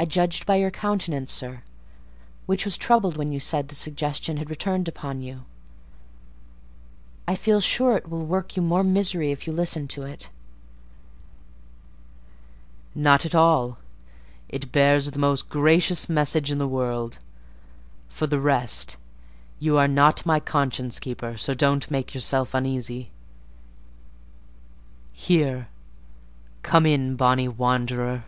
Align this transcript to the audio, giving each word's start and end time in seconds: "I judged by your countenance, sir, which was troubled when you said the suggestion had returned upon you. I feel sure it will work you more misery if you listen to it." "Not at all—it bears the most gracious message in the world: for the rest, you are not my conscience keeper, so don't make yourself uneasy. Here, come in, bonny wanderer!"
"I 0.00 0.04
judged 0.04 0.46
by 0.46 0.54
your 0.54 0.70
countenance, 0.70 1.32
sir, 1.32 1.64
which 2.46 2.64
was 2.64 2.78
troubled 2.78 3.16
when 3.16 3.32
you 3.32 3.40
said 3.40 3.66
the 3.66 3.74
suggestion 3.74 4.36
had 4.36 4.48
returned 4.48 4.86
upon 4.86 5.22
you. 5.22 5.44
I 7.26 7.34
feel 7.34 7.60
sure 7.60 7.96
it 7.96 8.08
will 8.08 8.24
work 8.24 8.54
you 8.54 8.62
more 8.62 8.84
misery 8.84 9.32
if 9.32 9.44
you 9.44 9.52
listen 9.52 9.88
to 9.88 10.04
it." 10.04 10.30
"Not 12.94 13.26
at 13.26 13.34
all—it 13.34 14.70
bears 14.70 15.10
the 15.10 15.18
most 15.18 15.48
gracious 15.48 16.08
message 16.08 16.52
in 16.52 16.58
the 16.58 16.68
world: 16.68 17.18
for 18.08 18.28
the 18.28 18.40
rest, 18.40 18.96
you 19.58 19.76
are 19.78 19.88
not 19.88 20.24
my 20.24 20.38
conscience 20.38 21.00
keeper, 21.00 21.36
so 21.36 21.54
don't 21.54 21.90
make 21.90 22.14
yourself 22.14 22.54
uneasy. 22.54 23.10
Here, 25.12 25.66
come 26.62 26.86
in, 26.86 27.16
bonny 27.16 27.48
wanderer!" 27.48 28.24